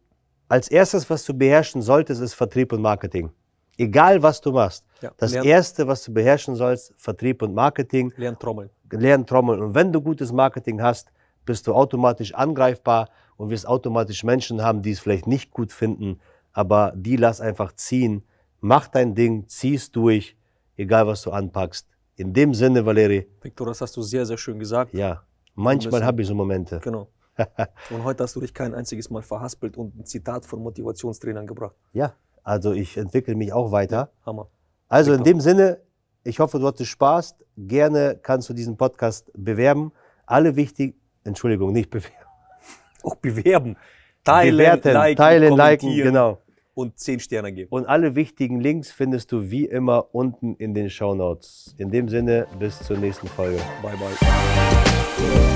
als 0.48 0.68
erstes, 0.68 1.10
was 1.10 1.24
du 1.24 1.34
beherrschen 1.34 1.82
solltest, 1.82 2.20
ist 2.22 2.34
Vertrieb 2.34 2.72
und 2.72 2.82
Marketing. 2.82 3.30
Egal, 3.76 4.22
was 4.22 4.40
du 4.40 4.52
machst. 4.52 4.84
Ja, 5.00 5.10
Das 5.16 5.32
lern, 5.32 5.44
Erste, 5.46 5.86
was 5.88 6.04
du 6.04 6.12
beherrschen 6.12 6.54
sollst, 6.54 6.92
Vertrieb 6.96 7.42
und 7.42 7.54
Marketing. 7.54 8.12
lern 8.16 8.38
trommeln. 8.38 8.70
Lern 8.92 9.26
trommeln. 9.26 9.60
Und 9.62 9.74
wenn 9.74 9.92
du 9.92 10.00
gutes 10.00 10.32
Marketing 10.32 10.82
hast, 10.82 11.10
bist 11.46 11.66
du 11.66 11.74
automatisch 11.74 12.34
angreifbar 12.34 13.08
und 13.36 13.48
wirst 13.50 13.66
automatisch 13.66 14.22
Menschen 14.22 14.62
haben, 14.62 14.82
die 14.82 14.90
es 14.90 15.00
vielleicht 15.00 15.26
nicht 15.26 15.50
gut 15.50 15.72
finden, 15.72 16.20
aber 16.52 16.92
die 16.94 17.16
lass 17.16 17.40
einfach 17.40 17.72
ziehen. 17.72 18.22
Mach 18.60 18.88
dein 18.88 19.14
Ding, 19.14 19.48
zieh's 19.48 19.90
durch, 19.90 20.36
egal 20.76 21.06
was 21.06 21.22
du 21.22 21.30
anpackst. 21.30 21.86
In 22.16 22.34
dem 22.34 22.52
Sinne, 22.52 22.84
Valeri, 22.84 23.26
Victor, 23.40 23.68
das 23.68 23.80
hast 23.80 23.96
du 23.96 24.02
sehr, 24.02 24.26
sehr 24.26 24.36
schön 24.36 24.58
gesagt. 24.58 24.92
ja, 24.92 25.22
Manchmal 25.54 26.04
habe 26.04 26.20
ich 26.22 26.28
so 26.28 26.34
Momente. 26.34 26.80
Genau. 26.82 27.08
Und 27.90 28.04
heute 28.04 28.24
hast 28.24 28.36
du 28.36 28.40
dich 28.40 28.54
kein 28.54 28.74
einziges 28.74 29.10
Mal 29.10 29.22
verhaspelt 29.22 29.76
und 29.76 29.96
ein 29.96 30.04
Zitat 30.04 30.46
von 30.46 30.62
Motivationstrainern 30.62 31.46
gebracht. 31.46 31.74
Ja, 31.92 32.14
also 32.42 32.72
ich 32.72 32.96
entwickle 32.96 33.34
mich 33.34 33.52
auch 33.52 33.72
weiter. 33.72 34.10
Hammer. 34.24 34.48
Also 34.88 35.12
in 35.12 35.22
dem 35.22 35.40
Sinne, 35.40 35.78
ich 36.24 36.38
hoffe, 36.40 36.58
du 36.58 36.66
hattest 36.66 36.90
Spaß. 36.90 37.36
Gerne 37.56 38.18
kannst 38.22 38.48
du 38.48 38.54
diesen 38.54 38.76
Podcast 38.76 39.30
bewerben. 39.34 39.92
Alle 40.26 40.56
wichtig, 40.56 40.96
Entschuldigung, 41.24 41.72
nicht 41.72 41.90
bewerben. 41.90 42.16
Auch 43.02 43.16
bewerben. 43.16 43.76
Teilen, 44.24 44.56
Bewerten, 44.56 44.92
liken, 44.92 45.16
teilen, 45.16 45.56
liken, 45.56 45.94
genau. 45.94 46.38
und 46.74 46.98
10 46.98 47.20
Sterne 47.20 47.52
geben. 47.52 47.70
Und 47.70 47.86
alle 47.86 48.14
wichtigen 48.14 48.60
Links 48.60 48.90
findest 48.90 49.32
du 49.32 49.50
wie 49.50 49.64
immer 49.64 50.14
unten 50.14 50.56
in 50.56 50.74
den 50.74 50.90
Show 50.90 51.14
Notes. 51.14 51.74
In 51.78 51.90
dem 51.90 52.08
Sinne, 52.08 52.46
bis 52.58 52.78
zur 52.80 52.98
nächsten 52.98 53.28
Folge. 53.28 53.58
Bye, 53.82 53.96
bye. 53.96 55.49